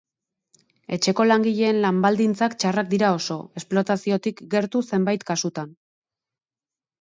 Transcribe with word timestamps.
Etxeko 0.95 1.25
langileen 1.31 1.81
lan-baldintzak 1.83 2.55
txarrak 2.63 2.89
dira 2.93 3.11
oso, 3.17 3.37
esplotaziotik 3.61 4.43
gertu 4.55 4.83
zenbait 4.93 5.27
kasutan. 5.31 5.71